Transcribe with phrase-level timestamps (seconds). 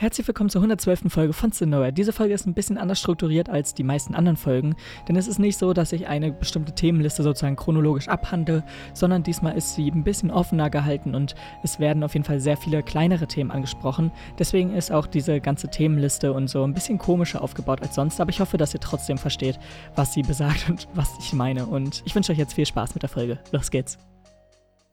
[0.00, 1.12] Herzlich willkommen zur 112.
[1.12, 1.90] Folge von Cinnoa.
[1.90, 4.76] Diese Folge ist ein bisschen anders strukturiert als die meisten anderen Folgen,
[5.08, 8.62] denn es ist nicht so, dass ich eine bestimmte Themenliste sozusagen chronologisch abhandle,
[8.94, 11.34] sondern diesmal ist sie ein bisschen offener gehalten und
[11.64, 14.12] es werden auf jeden Fall sehr viele kleinere Themen angesprochen.
[14.38, 18.30] Deswegen ist auch diese ganze Themenliste und so ein bisschen komischer aufgebaut als sonst, aber
[18.30, 19.58] ich hoffe, dass ihr trotzdem versteht,
[19.96, 21.66] was sie besagt und was ich meine.
[21.66, 23.40] Und ich wünsche euch jetzt viel Spaß mit der Folge.
[23.50, 23.98] Los geht's.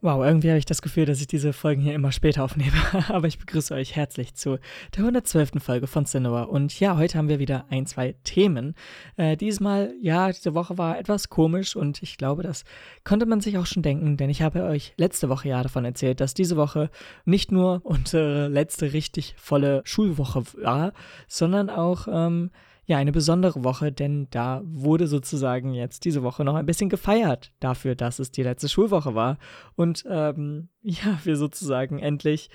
[0.02, 2.76] Wow, irgendwie habe ich das Gefühl, dass ich diese Folgen hier immer später aufnehme.
[3.08, 4.58] Aber ich begrüße euch herzlich zu
[4.94, 5.52] der 112.
[5.58, 6.42] Folge von Cinema.
[6.42, 8.74] Und ja, heute haben wir wieder ein, zwei Themen.
[9.16, 12.64] Äh, diesmal, ja, diese Woche war etwas komisch und ich glaube, das
[13.04, 16.20] konnte man sich auch schon denken, denn ich habe euch letzte Woche ja davon erzählt,
[16.20, 16.90] dass diese Woche
[17.24, 20.92] nicht nur unsere letzte richtig volle Schulwoche war,
[21.26, 22.50] sondern auch ähm,
[22.86, 27.52] ja eine besondere Woche, denn da wurde sozusagen jetzt diese Woche noch ein bisschen gefeiert
[27.60, 29.38] dafür, dass es die letzte Schulwoche war
[29.74, 32.48] und ähm, ja, wir sozusagen endlich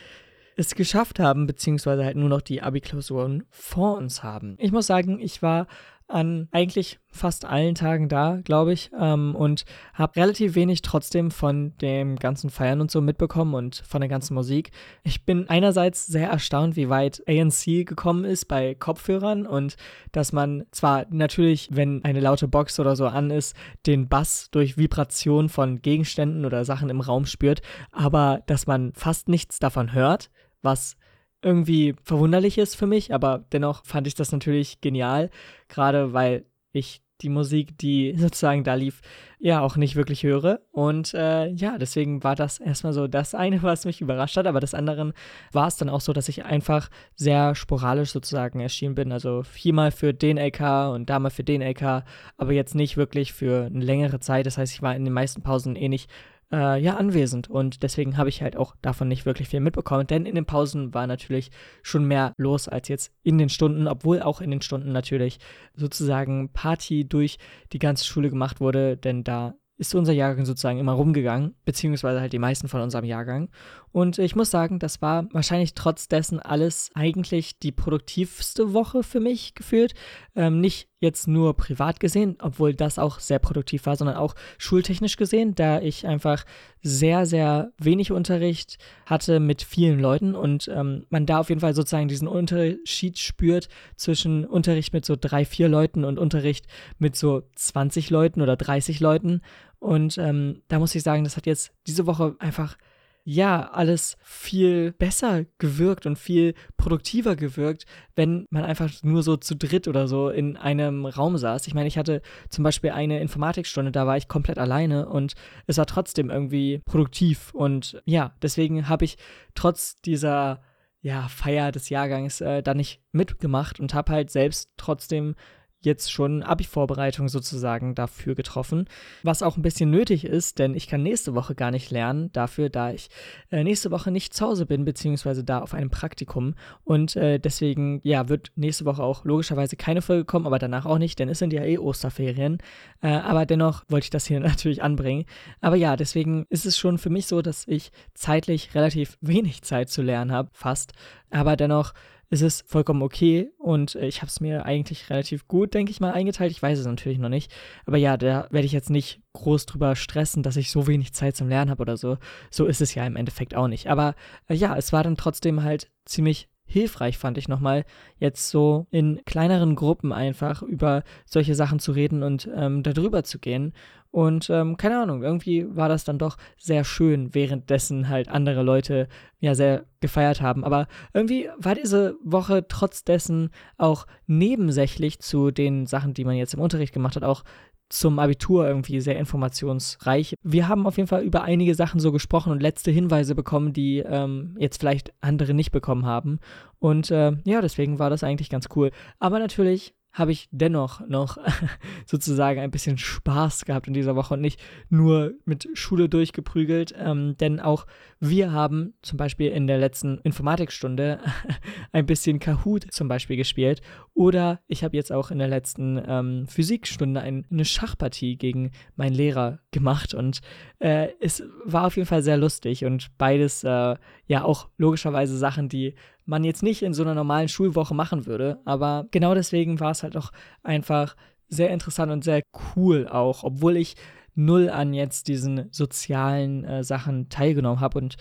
[0.56, 4.56] es geschafft haben, beziehungsweise halt nur noch die Abi-Klausuren vor uns haben.
[4.60, 5.68] Ich muss sagen, ich war
[6.14, 11.76] an eigentlich fast allen Tagen da, glaube ich, ähm, und habe relativ wenig trotzdem von
[11.80, 14.72] dem ganzen Feiern und so mitbekommen und von der ganzen Musik.
[15.04, 19.76] Ich bin einerseits sehr erstaunt, wie weit ANC gekommen ist bei Kopfhörern und
[20.12, 24.78] dass man zwar natürlich, wenn eine laute Box oder so an ist, den Bass durch
[24.78, 30.30] Vibration von Gegenständen oder Sachen im Raum spürt, aber dass man fast nichts davon hört,
[30.62, 30.96] was
[31.42, 35.30] irgendwie verwunderlich ist für mich, aber dennoch fand ich das natürlich genial,
[35.68, 39.02] gerade weil ich die Musik, die sozusagen da lief,
[39.40, 40.62] ja auch nicht wirklich höre.
[40.72, 44.48] Und äh, ja, deswegen war das erstmal so das eine, was mich überrascht hat.
[44.48, 45.14] Aber das andere
[45.52, 49.12] war es dann auch so, dass ich einfach sehr sporadisch sozusagen erschienen bin.
[49.12, 52.04] Also viermal für den LK und da mal für den LK,
[52.38, 54.46] aber jetzt nicht wirklich für eine längere Zeit.
[54.46, 56.10] Das heißt, ich war in den meisten Pausen eh nicht
[56.52, 57.50] äh, ja, anwesend.
[57.50, 60.08] Und deswegen habe ich halt auch davon nicht wirklich viel mitbekommen.
[60.08, 61.52] Denn in den Pausen war natürlich
[61.84, 65.40] schon mehr los als jetzt in den Stunden, obwohl auch in den Stunden natürlich
[65.76, 67.38] sozusagen Party durch
[67.74, 72.34] die ganze Schule gemacht wurde, denn da ist unser Jahrgang sozusagen immer rumgegangen, beziehungsweise halt
[72.34, 73.50] die meisten von unserem Jahrgang.
[73.92, 79.20] Und ich muss sagen, das war wahrscheinlich trotz dessen alles eigentlich die produktivste Woche für
[79.20, 79.94] mich gefühlt.
[80.36, 85.18] Ähm, nicht jetzt nur privat gesehen, obwohl das auch sehr produktiv war, sondern auch schultechnisch
[85.18, 86.46] gesehen, da ich einfach
[86.84, 91.74] sehr, sehr wenig Unterricht hatte mit vielen Leuten und ähm, man da auf jeden Fall
[91.74, 97.44] sozusagen diesen Unterschied spürt zwischen Unterricht mit so drei, vier Leuten und Unterricht mit so
[97.56, 99.42] 20 Leuten oder 30 Leuten.
[99.80, 102.78] Und ähm, da muss ich sagen, das hat jetzt diese Woche einfach
[103.24, 109.56] ja, alles viel besser gewirkt und viel produktiver gewirkt, wenn man einfach nur so zu
[109.56, 111.68] dritt oder so in einem Raum saß.
[111.68, 115.36] Ich meine, ich hatte zum Beispiel eine Informatikstunde, da war ich komplett alleine und
[115.68, 117.54] es war trotzdem irgendwie produktiv.
[117.54, 119.18] Und ja, deswegen habe ich
[119.54, 120.62] trotz dieser
[121.02, 125.36] ja, Feier des Jahrgangs äh, da nicht mitgemacht und habe halt selbst trotzdem
[125.82, 128.86] jetzt schon Abi-Vorbereitung sozusagen dafür getroffen,
[129.24, 132.70] was auch ein bisschen nötig ist, denn ich kann nächste Woche gar nicht lernen, dafür,
[132.70, 133.10] da ich
[133.52, 136.56] äh, nächste Woche nicht zu Hause bin, beziehungsweise da auf einem Praktikum.
[136.84, 141.00] Und äh, deswegen, ja, wird nächste Woche auch logischerweise keine Folge kommen, aber danach auch
[141.00, 142.60] nicht, denn es sind ja eh Osterferien,
[143.02, 145.26] äh, aber dennoch wollte ich das hier natürlich anbringen,
[145.62, 149.90] aber ja, deswegen ist es schon für mich so, dass ich zeitlich relativ wenig Zeit
[149.90, 150.94] zu lernen habe, fast,
[151.32, 151.94] aber dennoch
[152.32, 156.00] es ist vollkommen okay und äh, ich habe es mir eigentlich relativ gut, denke ich
[156.00, 156.52] mal, eingeteilt.
[156.52, 157.52] Ich weiß es natürlich noch nicht.
[157.86, 161.36] Aber ja, da werde ich jetzt nicht groß drüber stressen, dass ich so wenig Zeit
[161.36, 162.18] zum Lernen habe oder so.
[162.50, 163.88] So ist es ja im Endeffekt auch nicht.
[163.88, 164.16] Aber
[164.48, 167.84] äh, ja, es war dann trotzdem halt ziemlich hilfreich, fand ich nochmal,
[168.18, 173.40] jetzt so in kleineren Gruppen einfach über solche Sachen zu reden und ähm, darüber zu
[173.40, 173.74] gehen.
[174.12, 179.08] Und ähm, keine Ahnung, irgendwie war das dann doch sehr schön, währenddessen halt andere Leute
[179.40, 180.66] ja sehr gefeiert haben.
[180.66, 186.54] Aber irgendwie war diese Woche trotz dessen auch nebensächlich zu den Sachen, die man jetzt
[186.54, 187.44] im Unterricht gemacht hat, auch
[187.92, 190.36] zum Abitur irgendwie sehr informationsreich.
[190.44, 194.00] Wir haben auf jeden Fall über einige Sachen so gesprochen und letzte Hinweise bekommen, die
[194.00, 196.40] ähm, jetzt vielleicht andere nicht bekommen haben.
[196.80, 198.92] Und äh, ja, deswegen war das eigentlich ganz cool.
[199.20, 201.38] Aber natürlich habe ich dennoch noch
[202.06, 206.94] sozusagen ein bisschen Spaß gehabt in dieser Woche und nicht nur mit Schule durchgeprügelt.
[206.98, 207.86] Ähm, denn auch
[208.20, 211.20] wir haben zum Beispiel in der letzten Informatikstunde
[211.92, 213.82] ein bisschen Kahoot zum Beispiel gespielt.
[214.14, 219.14] Oder ich habe jetzt auch in der letzten ähm, Physikstunde ein, eine Schachpartie gegen meinen
[219.14, 220.14] Lehrer gemacht.
[220.14, 220.42] Und
[220.80, 225.70] äh, es war auf jeden Fall sehr lustig und beides äh, ja auch logischerweise Sachen,
[225.70, 225.96] die
[226.32, 228.60] man jetzt nicht in so einer normalen Schulwoche machen würde.
[228.66, 230.32] Aber genau deswegen war es halt auch
[230.64, 231.16] einfach
[231.50, 232.42] sehr interessant und sehr
[232.76, 233.96] cool auch, obwohl ich
[234.34, 238.16] null an jetzt diesen sozialen äh, Sachen teilgenommen habe und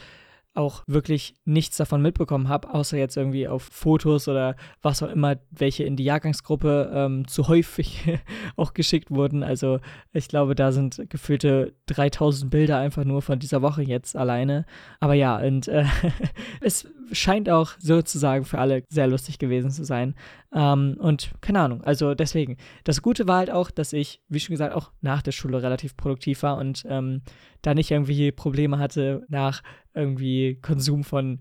[0.54, 5.36] auch wirklich nichts davon mitbekommen habe, außer jetzt irgendwie auf Fotos oder was auch immer,
[5.50, 8.08] welche in die Jahrgangsgruppe ähm, zu häufig
[8.56, 9.42] auch geschickt wurden.
[9.42, 9.78] Also
[10.12, 14.66] ich glaube, da sind gefühlte 3000 Bilder einfach nur von dieser Woche jetzt alleine.
[14.98, 15.84] Aber ja, und äh,
[16.60, 20.14] es scheint auch sozusagen für alle sehr lustig gewesen zu sein.
[20.52, 22.56] Ähm, und keine Ahnung, also deswegen.
[22.84, 25.96] Das Gute war halt auch, dass ich, wie schon gesagt, auch nach der Schule relativ
[25.96, 27.22] produktiv war und ähm,
[27.62, 29.62] da nicht irgendwie Probleme hatte nach
[30.00, 31.38] irgendwie Konsum von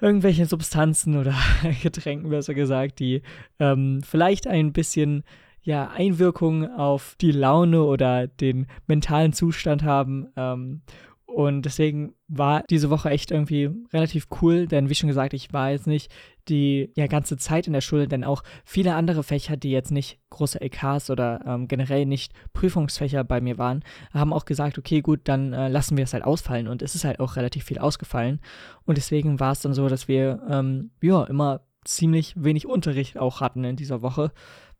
[0.00, 1.34] irgendwelchen Substanzen oder
[1.82, 3.22] Getränken, besser gesagt, die
[3.58, 5.24] ähm, vielleicht ein bisschen
[5.62, 10.28] ja, Einwirkung auf die Laune oder den mentalen Zustand haben.
[10.36, 10.82] Ähm,
[11.26, 15.70] und deswegen war diese Woche echt irgendwie relativ cool, denn wie schon gesagt, ich war
[15.70, 16.10] jetzt nicht
[16.48, 20.18] die ja, ganze Zeit in der Schule, denn auch viele andere Fächer, die jetzt nicht
[20.30, 25.20] große EKs oder ähm, generell nicht Prüfungsfächer bei mir waren, haben auch gesagt, okay, gut,
[25.24, 26.68] dann äh, lassen wir es halt ausfallen.
[26.68, 28.40] Und es ist halt auch relativ viel ausgefallen.
[28.84, 33.40] Und deswegen war es dann so, dass wir ähm, ja immer ziemlich wenig Unterricht auch
[33.40, 34.32] hatten in dieser Woche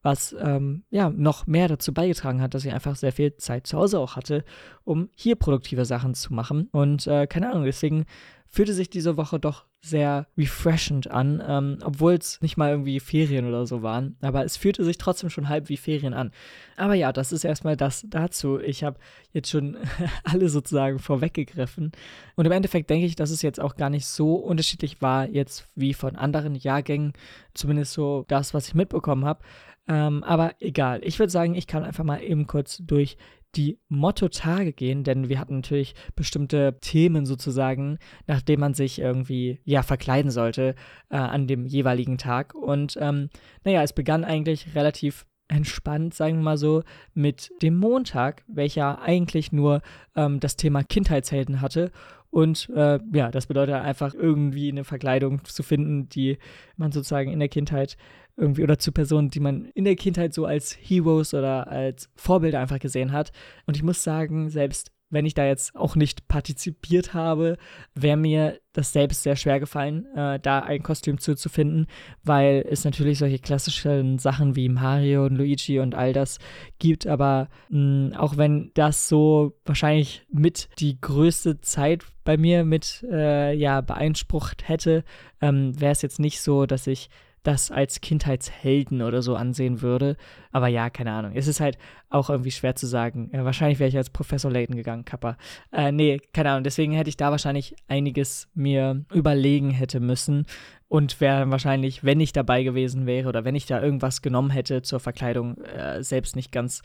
[0.02, 3.76] was ähm, ja noch mehr dazu beigetragen hat, dass ich einfach sehr viel Zeit zu
[3.78, 4.44] Hause auch hatte,
[4.84, 6.68] um hier produktive Sachen zu machen.
[6.70, 8.04] Und äh, keine Ahnung, deswegen
[8.46, 13.46] fühlte sich diese Woche doch sehr refreshend an, ähm, obwohl es nicht mal irgendwie Ferien
[13.46, 14.16] oder so waren.
[14.20, 16.32] Aber es fühlte sich trotzdem schon halb wie Ferien an.
[16.76, 18.58] Aber ja, das ist erstmal das dazu.
[18.58, 18.98] Ich habe
[19.32, 19.76] jetzt schon
[20.24, 21.92] alle sozusagen vorweggegriffen.
[22.34, 25.68] Und im Endeffekt denke ich, dass es jetzt auch gar nicht so unterschiedlich war, jetzt
[25.76, 27.12] wie von anderen Jahrgängen,
[27.54, 29.40] zumindest so das, was ich mitbekommen habe.
[29.88, 31.00] Ähm, aber egal.
[31.02, 33.16] Ich würde sagen, ich kann einfach mal eben kurz durch
[33.54, 39.82] die Motto-Tage gehen, denn wir hatten natürlich bestimmte Themen sozusagen, nachdem man sich irgendwie, ja,
[39.82, 40.74] verkleiden sollte
[41.10, 42.54] äh, an dem jeweiligen Tag.
[42.54, 43.30] Und ähm,
[43.64, 46.82] naja, es begann eigentlich relativ entspannt, sagen wir mal so,
[47.14, 49.80] mit dem Montag, welcher eigentlich nur
[50.14, 51.90] ähm, das Thema Kindheitshelden hatte.
[52.30, 56.38] Und äh, ja, das bedeutet einfach irgendwie eine Verkleidung zu finden, die
[56.76, 57.96] man sozusagen in der Kindheit
[58.36, 62.60] irgendwie oder zu Personen, die man in der Kindheit so als Heroes oder als Vorbilder
[62.60, 63.32] einfach gesehen hat.
[63.66, 67.56] Und ich muss sagen, selbst wenn ich da jetzt auch nicht partizipiert habe,
[67.94, 71.86] wäre mir das selbst sehr schwer gefallen, äh, da ein Kostüm zuzufinden,
[72.22, 76.38] weil es natürlich solche klassischen Sachen wie Mario und Luigi und all das
[76.78, 83.04] gibt, aber mh, auch wenn das so wahrscheinlich mit die größte Zeit bei mir mit
[83.10, 85.02] äh, ja beeinsprucht hätte,
[85.40, 87.08] ähm, wäre es jetzt nicht so, dass ich
[87.42, 90.16] das als Kindheitshelden oder so ansehen würde.
[90.52, 91.32] Aber ja, keine Ahnung.
[91.34, 91.78] Es ist halt
[92.10, 93.30] auch irgendwie schwer zu sagen.
[93.32, 95.36] Ja, wahrscheinlich wäre ich als Professor Layton gegangen, Kappa.
[95.72, 96.64] Äh, nee, keine Ahnung.
[96.64, 100.46] Deswegen hätte ich da wahrscheinlich einiges mir überlegen hätte müssen.
[100.88, 104.80] Und wäre wahrscheinlich, wenn ich dabei gewesen wäre oder wenn ich da irgendwas genommen hätte
[104.80, 106.82] zur Verkleidung, äh, selbst nicht ganz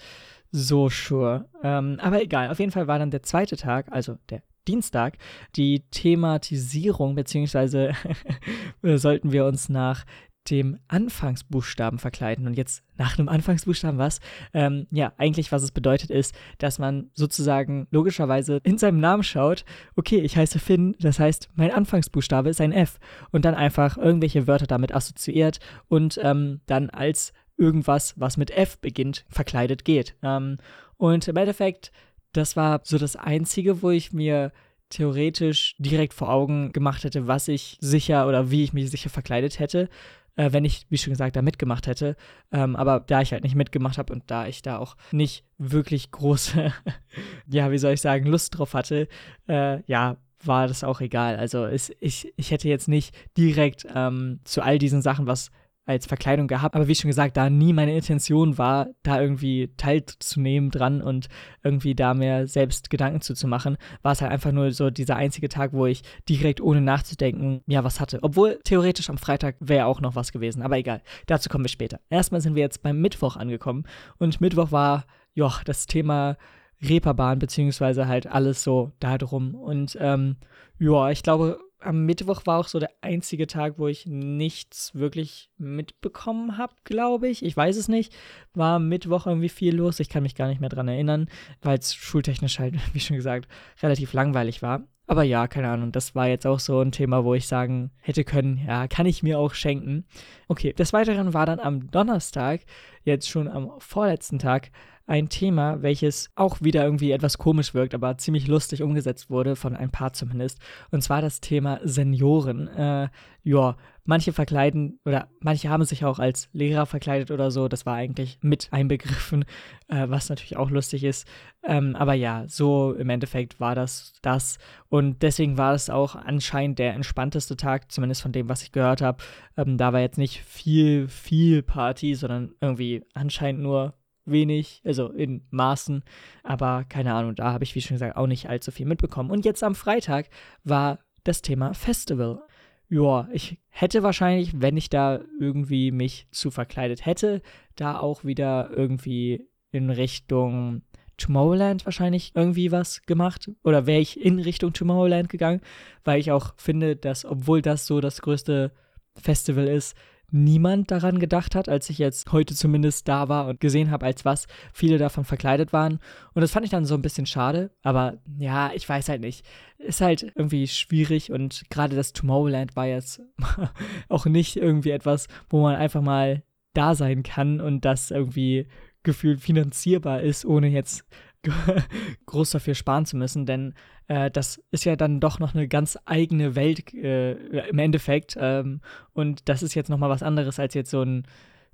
[0.51, 1.45] so sure.
[1.63, 5.17] Ähm, aber egal, auf jeden Fall war dann der zweite Tag, also der Dienstag,
[5.55, 7.93] die Thematisierung, beziehungsweise
[8.81, 10.05] sollten wir uns nach
[10.49, 12.47] dem Anfangsbuchstaben verkleiden.
[12.47, 14.19] Und jetzt nach einem Anfangsbuchstaben was?
[14.53, 19.65] Ähm, ja, eigentlich was es bedeutet ist, dass man sozusagen logischerweise in seinem Namen schaut,
[19.95, 22.99] okay, ich heiße Finn, das heißt, mein Anfangsbuchstabe ist ein F.
[23.31, 28.79] Und dann einfach irgendwelche Wörter damit assoziiert und ähm, dann als irgendwas, was mit F
[28.79, 30.15] beginnt, verkleidet geht.
[30.23, 30.57] Ähm,
[30.97, 31.91] und im Endeffekt,
[32.33, 34.51] das war so das Einzige, wo ich mir
[34.89, 39.59] theoretisch direkt vor Augen gemacht hätte, was ich sicher oder wie ich mich sicher verkleidet
[39.59, 39.89] hätte
[40.35, 42.15] äh, wenn ich, wie schon gesagt, da mitgemacht hätte.
[42.51, 46.11] Ähm, aber da ich halt nicht mitgemacht habe und da ich da auch nicht wirklich
[46.11, 46.73] große,
[47.47, 49.07] ja, wie soll ich sagen, Lust drauf hatte,
[49.47, 51.37] äh, ja, war das auch egal.
[51.37, 55.51] Also es, ich, ich hätte jetzt nicht direkt ähm, zu all diesen Sachen was
[55.85, 56.75] als Verkleidung gehabt.
[56.75, 61.27] Aber wie schon gesagt, da nie meine Intention war, da irgendwie teilzunehmen dran und
[61.61, 65.73] irgendwie da mehr selbst Gedanken zuzumachen, war es halt einfach nur so dieser einzige Tag,
[65.73, 68.19] wo ich direkt ohne nachzudenken, ja, was hatte.
[68.21, 70.61] Obwohl theoretisch am Freitag wäre auch noch was gewesen.
[70.61, 71.99] Aber egal, dazu kommen wir später.
[72.09, 73.83] Erstmal sind wir jetzt beim Mittwoch angekommen
[74.17, 76.37] und Mittwoch war, ja, das Thema
[76.81, 79.55] Reeperbahn, beziehungsweise halt alles so da drum.
[79.55, 80.37] Und ähm,
[80.79, 85.49] ja, ich glaube, am Mittwoch war auch so der einzige Tag, wo ich nichts wirklich
[85.57, 87.43] mitbekommen habe, glaube ich.
[87.43, 88.13] Ich weiß es nicht.
[88.53, 89.99] War Mittwoch irgendwie viel los.
[89.99, 91.27] Ich kann mich gar nicht mehr dran erinnern,
[91.61, 93.47] weil es schultechnisch halt, wie schon gesagt,
[93.81, 94.83] relativ langweilig war.
[95.05, 98.23] Aber ja, keine Ahnung, das war jetzt auch so ein Thema, wo ich sagen hätte
[98.23, 100.05] können, ja, kann ich mir auch schenken.
[100.47, 102.61] Okay, des Weiteren war dann am Donnerstag,
[103.03, 104.71] jetzt schon am vorletzten Tag,
[105.05, 109.75] ein Thema, welches auch wieder irgendwie etwas komisch wirkt, aber ziemlich lustig umgesetzt wurde, von
[109.75, 110.59] ein paar zumindest.
[110.91, 112.67] Und zwar das Thema Senioren.
[112.69, 113.09] Äh,
[113.43, 117.67] ja, manche verkleiden oder manche haben sich auch als Lehrer verkleidet oder so.
[117.67, 119.45] Das war eigentlich mit einbegriffen,
[119.87, 121.27] äh, was natürlich auch lustig ist.
[121.63, 124.57] Ähm, aber ja, so im Endeffekt war das das.
[124.89, 129.01] Und deswegen war es auch anscheinend der entspannteste Tag, zumindest von dem, was ich gehört
[129.01, 129.23] habe.
[129.57, 133.93] Ähm, da war jetzt nicht viel, viel Party, sondern irgendwie anscheinend nur
[134.25, 136.01] wenig, also in Maßen,
[136.43, 139.31] aber keine Ahnung, da habe ich, wie schon gesagt, auch nicht allzu viel mitbekommen.
[139.31, 140.29] Und jetzt am Freitag
[140.63, 142.41] war das Thema Festival.
[142.89, 147.41] Ja, ich hätte wahrscheinlich, wenn ich da irgendwie mich zu verkleidet hätte,
[147.75, 150.83] da auch wieder irgendwie in Richtung
[151.17, 153.49] Tomorrowland wahrscheinlich irgendwie was gemacht.
[153.63, 155.61] Oder wäre ich in Richtung Tomorrowland gegangen,
[156.03, 158.71] weil ich auch finde, dass, obwohl das so das größte
[159.15, 159.95] Festival ist,
[160.31, 164.25] niemand daran gedacht hat, als ich jetzt heute zumindest da war und gesehen habe, als
[164.25, 165.99] was viele davon verkleidet waren.
[166.33, 167.71] Und das fand ich dann so ein bisschen schade.
[167.83, 169.45] Aber ja, ich weiß halt nicht.
[169.77, 173.21] Ist halt irgendwie schwierig und gerade das Tomorrowland war jetzt
[174.09, 178.67] auch nicht irgendwie etwas, wo man einfach mal da sein kann und das irgendwie
[179.03, 181.05] gefühlt finanzierbar ist, ohne jetzt
[182.25, 183.73] groß dafür sparen zu müssen, denn
[184.07, 187.33] äh, das ist ja dann doch noch eine ganz eigene Welt äh,
[187.67, 188.37] im Endeffekt.
[188.39, 188.81] Ähm,
[189.13, 191.27] und das ist jetzt nochmal was anderes als jetzt so ein,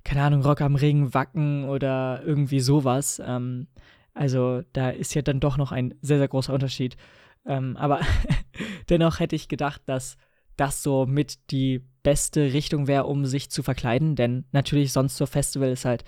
[0.04, 3.22] keine Ahnung, Rock am Ring, Wacken oder irgendwie sowas.
[3.24, 3.68] Ähm,
[4.14, 6.96] also da ist ja dann doch noch ein sehr, sehr großer Unterschied.
[7.46, 8.00] Ähm, aber
[8.88, 10.16] dennoch hätte ich gedacht, dass
[10.56, 15.26] das so mit die beste Richtung wäre, um sich zu verkleiden, denn natürlich sonst so
[15.26, 16.04] Festival ist halt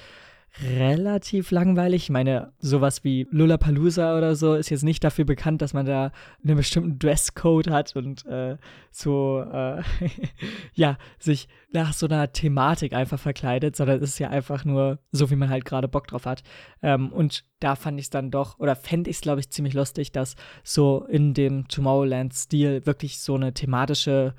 [0.61, 2.05] relativ langweilig.
[2.05, 6.13] Ich meine, sowas wie Lollapalooza oder so ist jetzt nicht dafür bekannt, dass man da
[6.45, 8.57] einen bestimmten Dresscode hat und äh,
[8.91, 9.83] so, äh,
[10.75, 15.31] ja, sich nach so einer Thematik einfach verkleidet, sondern es ist ja einfach nur so,
[15.31, 16.43] wie man halt gerade Bock drauf hat.
[16.83, 19.75] Ähm, und da fand ich es dann doch, oder fände ich es, glaube ich, ziemlich
[19.75, 24.35] lustig, dass so in dem Tomorrowland-Stil wirklich so eine thematische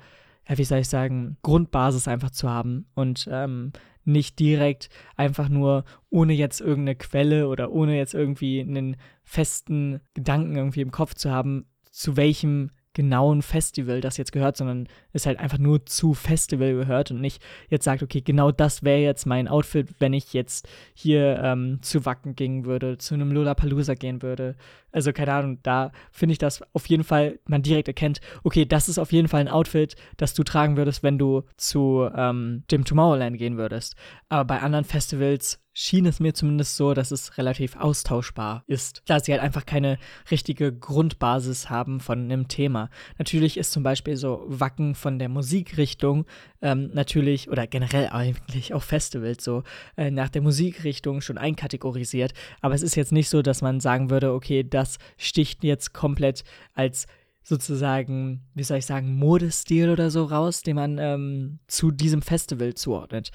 [0.48, 3.72] ja, wie soll ich sagen, Grundbasis einfach zu haben und ähm,
[4.04, 10.56] nicht direkt einfach nur ohne jetzt irgendeine Quelle oder ohne jetzt irgendwie einen festen Gedanken
[10.56, 15.40] irgendwie im Kopf zu haben, zu welchem genauen Festival das jetzt gehört, sondern es halt
[15.40, 19.48] einfach nur zu Festival gehört und nicht jetzt sagt, okay, genau das wäre jetzt mein
[19.48, 24.54] Outfit, wenn ich jetzt hier ähm, zu Wacken gehen würde, zu einem Lollapalooza gehen würde.
[24.94, 28.88] Also keine Ahnung, da finde ich das auf jeden Fall, man direkt erkennt, okay, das
[28.88, 32.84] ist auf jeden Fall ein Outfit, das du tragen würdest, wenn du zu ähm, dem
[32.84, 33.96] Tomorrowland gehen würdest.
[34.28, 39.18] Aber bei anderen Festivals schien es mir zumindest so, dass es relativ austauschbar ist, da
[39.18, 39.98] sie halt einfach keine
[40.30, 42.90] richtige Grundbasis haben von einem Thema.
[43.18, 46.26] Natürlich ist zum Beispiel so Wacken von der Musikrichtung
[46.62, 49.64] ähm, natürlich oder generell eigentlich auch Festivals so
[49.96, 54.10] äh, nach der Musikrichtung schon einkategorisiert, aber es ist jetzt nicht so, dass man sagen
[54.10, 54.83] würde, okay, das
[55.16, 57.06] sticht jetzt komplett als
[57.42, 62.74] sozusagen, wie soll ich sagen, Modestil oder so raus, den man ähm, zu diesem Festival
[62.74, 63.30] zuordnet.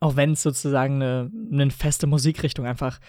[0.00, 3.00] Auch wenn es sozusagen eine, eine feste Musikrichtung einfach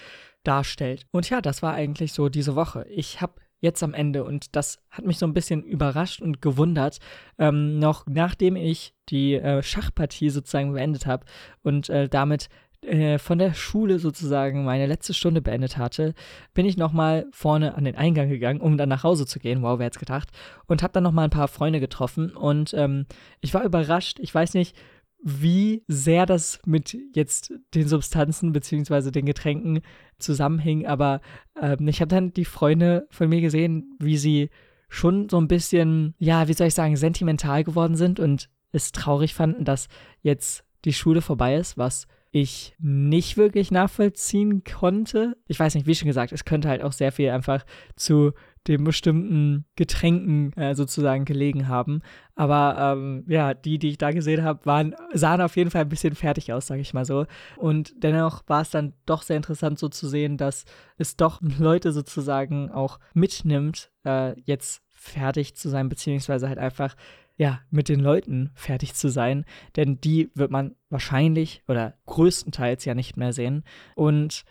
[0.43, 1.05] darstellt.
[1.11, 2.85] Und ja, das war eigentlich so diese Woche.
[2.89, 6.97] Ich habe jetzt am Ende, und das hat mich so ein bisschen überrascht und gewundert,
[7.37, 11.25] ähm, noch nachdem ich die äh, Schachpartie sozusagen beendet habe
[11.61, 12.49] und äh, damit
[12.83, 16.13] äh, von der Schule sozusagen meine letzte Stunde beendet hatte,
[16.53, 19.61] bin ich nochmal vorne an den Eingang gegangen, um dann nach Hause zu gehen.
[19.61, 20.29] Wow, wer hätte gedacht?
[20.67, 23.05] Und habe dann nochmal ein paar Freunde getroffen und ähm,
[23.39, 24.19] ich war überrascht.
[24.19, 24.75] Ich weiß nicht,
[25.23, 29.81] wie sehr das mit jetzt den Substanzen beziehungsweise den Getränken
[30.17, 31.21] zusammenhing, aber
[31.61, 34.49] ähm, ich habe dann die Freunde von mir gesehen, wie sie
[34.89, 39.33] schon so ein bisschen, ja, wie soll ich sagen, sentimental geworden sind und es traurig
[39.35, 39.87] fanden, dass
[40.21, 45.35] jetzt die Schule vorbei ist, was ich nicht wirklich nachvollziehen konnte.
[45.47, 48.31] Ich weiß nicht, wie schon gesagt, es könnte halt auch sehr viel einfach zu
[48.67, 52.01] den bestimmten Getränken äh, sozusagen gelegen haben.
[52.35, 55.89] Aber ähm, ja, die, die ich da gesehen habe, waren, sahen auf jeden Fall ein
[55.89, 57.25] bisschen fertig aus, sage ich mal so.
[57.57, 60.65] Und dennoch war es dann doch sehr interessant so zu sehen, dass
[60.97, 66.95] es doch Leute sozusagen auch mitnimmt, äh, jetzt fertig zu sein, beziehungsweise halt einfach
[67.41, 69.45] ja, mit den Leuten fertig zu sein,
[69.75, 73.63] denn die wird man wahrscheinlich oder größtenteils ja nicht mehr sehen.
[73.95, 74.45] Und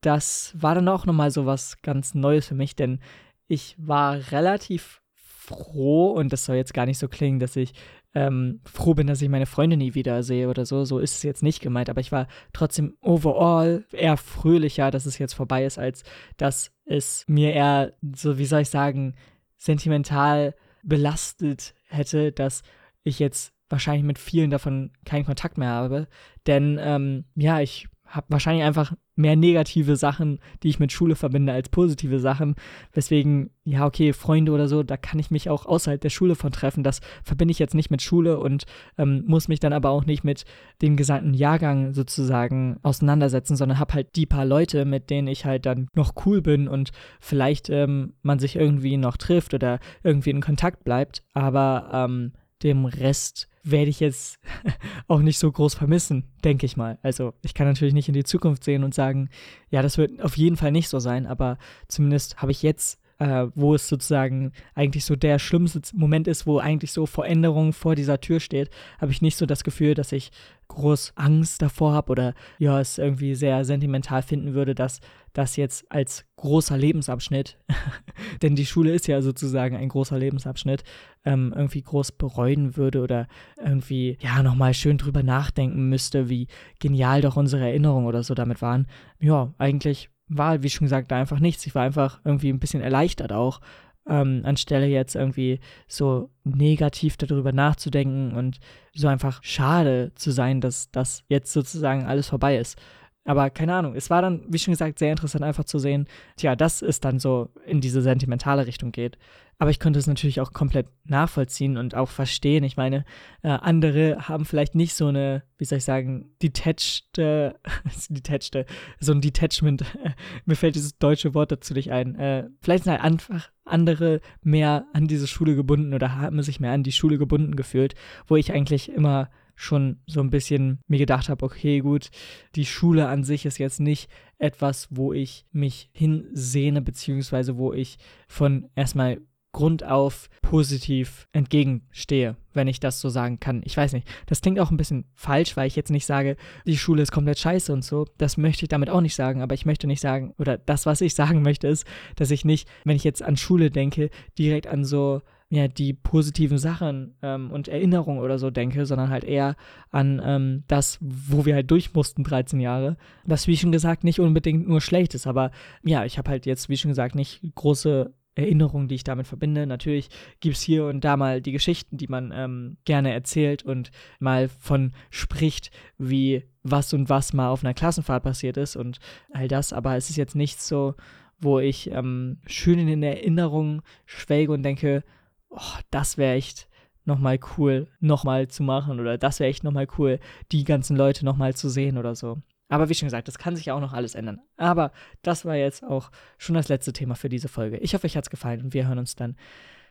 [0.00, 3.00] das war dann auch nochmal so was ganz Neues für mich, denn
[3.48, 7.72] ich war relativ froh, und das soll jetzt gar nicht so klingen, dass ich
[8.14, 10.84] ähm, froh bin, dass ich meine Freunde nie wieder sehe oder so.
[10.84, 15.18] So ist es jetzt nicht gemeint, aber ich war trotzdem overall eher fröhlicher, dass es
[15.18, 16.04] jetzt vorbei ist, als
[16.36, 19.16] dass es mir eher, so wie soll ich sagen,
[19.56, 20.54] sentimental
[20.86, 22.62] belastet hätte, dass
[23.02, 26.08] ich jetzt wahrscheinlich mit vielen davon keinen Kontakt mehr habe.
[26.46, 31.52] Denn ähm, ja, ich habe wahrscheinlich einfach mehr negative Sachen, die ich mit Schule verbinde,
[31.52, 32.54] als positive Sachen.
[32.92, 36.52] Weswegen, ja, okay, Freunde oder so, da kann ich mich auch außerhalb der Schule von
[36.52, 36.84] treffen.
[36.84, 38.64] Das verbinde ich jetzt nicht mit Schule und
[38.98, 40.44] ähm, muss mich dann aber auch nicht mit
[40.82, 45.66] dem gesamten Jahrgang sozusagen auseinandersetzen, sondern habe halt die paar Leute, mit denen ich halt
[45.66, 50.40] dann noch cool bin und vielleicht ähm, man sich irgendwie noch trifft oder irgendwie in
[50.40, 51.22] Kontakt bleibt.
[51.32, 52.32] Aber ähm,
[52.62, 54.38] dem Rest werde ich jetzt
[55.08, 56.98] auch nicht so groß vermissen, denke ich mal.
[57.02, 59.28] Also ich kann natürlich nicht in die Zukunft sehen und sagen,
[59.70, 61.58] ja, das wird auf jeden Fall nicht so sein, aber
[61.88, 66.58] zumindest habe ich jetzt äh, wo es sozusagen eigentlich so der schlimmste Moment ist, wo
[66.58, 68.70] eigentlich so Veränderung vor dieser Tür steht,
[69.00, 70.30] habe ich nicht so das Gefühl, dass ich
[70.68, 75.00] groß Angst davor habe oder ja, es irgendwie sehr sentimental finden würde, dass
[75.32, 77.58] das jetzt als großer Lebensabschnitt,
[78.42, 80.82] denn die Schule ist ja sozusagen ein großer Lebensabschnitt,
[81.24, 83.28] ähm, irgendwie groß bereuen würde oder
[83.62, 86.48] irgendwie, ja, nochmal schön drüber nachdenken müsste, wie
[86.80, 88.86] genial doch unsere Erinnerungen oder so damit waren.
[89.20, 91.66] Ja, eigentlich war, wie schon gesagt, da einfach nichts.
[91.66, 93.60] Ich war einfach irgendwie ein bisschen erleichtert auch,
[94.08, 98.58] ähm, anstelle jetzt irgendwie so negativ darüber nachzudenken und
[98.94, 102.78] so einfach schade zu sein, dass das jetzt sozusagen alles vorbei ist.
[103.26, 106.06] Aber keine Ahnung, es war dann, wie schon gesagt, sehr interessant einfach zu sehen,
[106.36, 109.18] tja, dass es dann so in diese sentimentale Richtung geht.
[109.58, 112.62] Aber ich konnte es natürlich auch komplett nachvollziehen und auch verstehen.
[112.62, 113.04] Ich meine,
[113.42, 117.52] äh, andere haben vielleicht nicht so eine, wie soll ich sagen, detached, äh,
[118.10, 118.66] detached,
[119.00, 119.84] so ein Detachment.
[120.44, 122.14] Mir fällt dieses deutsche Wort dazu nicht ein.
[122.16, 126.72] Äh, vielleicht sind halt einfach andere mehr an diese Schule gebunden oder haben sich mehr
[126.72, 127.94] an die Schule gebunden gefühlt,
[128.28, 132.10] wo ich eigentlich immer schon so ein bisschen mir gedacht habe, okay, gut,
[132.54, 134.08] die Schule an sich ist jetzt nicht
[134.38, 137.98] etwas, wo ich mich hinsehne, beziehungsweise wo ich
[138.28, 139.20] von erstmal
[139.56, 143.62] Grund auf positiv entgegenstehe, wenn ich das so sagen kann.
[143.64, 144.06] Ich weiß nicht.
[144.26, 146.36] Das klingt auch ein bisschen falsch, weil ich jetzt nicht sage,
[146.66, 148.04] die Schule ist komplett scheiße und so.
[148.18, 151.00] Das möchte ich damit auch nicht sagen, aber ich möchte nicht sagen, oder das, was
[151.00, 151.86] ich sagen möchte, ist,
[152.16, 156.58] dass ich nicht, wenn ich jetzt an Schule denke, direkt an so ja, die positiven
[156.58, 159.54] Sachen ähm, und Erinnerungen oder so denke, sondern halt eher
[159.90, 162.96] an ähm, das, wo wir halt durch mussten, 13 Jahre.
[163.24, 165.52] Was, wie schon gesagt, nicht unbedingt nur schlecht ist, aber
[165.84, 169.66] ja, ich habe halt jetzt, wie schon gesagt, nicht große Erinnerungen, die ich damit verbinde.
[169.66, 170.08] Natürlich
[170.40, 174.48] gibt es hier und da mal die Geschichten, die man ähm, gerne erzählt und mal
[174.48, 178.98] von spricht, wie was und was mal auf einer Klassenfahrt passiert ist und
[179.32, 179.72] all das.
[179.72, 180.94] Aber es ist jetzt nicht so,
[181.38, 185.02] wo ich ähm, schön in den Erinnerungen schwelge und denke,
[185.50, 186.68] oh, das wäre echt
[187.04, 190.18] nochmal cool, nochmal zu machen oder das wäre echt nochmal cool,
[190.52, 192.42] die ganzen Leute nochmal zu sehen oder so.
[192.68, 194.40] Aber wie schon gesagt, das kann sich ja auch noch alles ändern.
[194.56, 194.90] Aber
[195.22, 197.78] das war jetzt auch schon das letzte Thema für diese Folge.
[197.78, 199.36] Ich hoffe, euch hat es gefallen und wir hören uns dann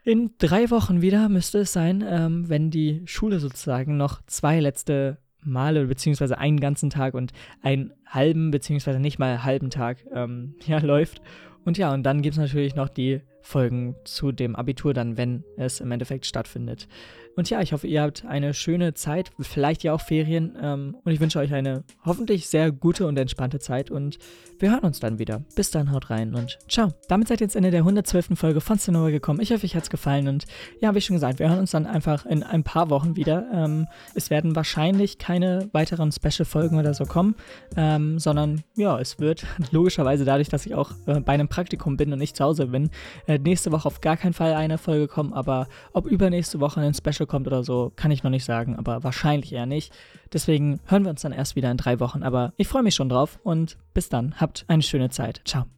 [0.04, 5.18] in drei Wochen wieder, müsste es sein, ähm, wenn die Schule sozusagen noch zwei letzte
[5.42, 10.80] Male, beziehungsweise einen ganzen Tag und einen halben, beziehungsweise nicht mal halben Tag ähm, ja,
[10.80, 11.22] läuft.
[11.64, 15.44] Und ja, und dann gibt es natürlich noch die Folgen zu dem Abitur dann, wenn
[15.56, 16.88] es im Endeffekt stattfindet.
[17.36, 20.56] Und ja, ich hoffe, ihr habt eine schöne Zeit, vielleicht ja auch Ferien.
[20.62, 23.92] Ähm, und ich wünsche euch eine hoffentlich sehr gute und entspannte Zeit.
[23.92, 24.18] Und
[24.60, 25.42] wir hören uns dann wieder.
[25.56, 26.94] Bis dann, haut rein und ciao.
[27.10, 28.40] Damit seid ihr jetzt Ende der 112.
[28.40, 29.42] Folge von Sonora gekommen.
[29.42, 30.28] Ich hoffe, euch hat es gefallen.
[30.28, 30.46] Und
[30.80, 33.46] ja, wie schon gesagt, wir hören uns dann einfach in ein paar Wochen wieder.
[33.54, 37.36] Ähm, es werden wahrscheinlich keine weiteren Special-Folgen oder so kommen,
[37.76, 42.14] ähm, sondern ja, es wird logischerweise dadurch, dass ich auch äh, bei einem Praktikum bin
[42.14, 42.90] und nicht zu Hause bin,
[43.28, 45.34] äh, nächste Woche auf gar keinen Fall eine Folge kommen.
[45.34, 48.76] Aber ob übernächste Woche ein Special Special kommt oder so, kann ich noch nicht sagen,
[48.76, 49.94] aber wahrscheinlich eher nicht.
[50.32, 52.24] Deswegen hören wir uns dann erst wieder in drei Wochen.
[52.24, 54.36] Aber ich freue mich schon drauf und bis dann.
[54.40, 55.42] Habt eine schöne Zeit.
[55.46, 55.75] Ciao.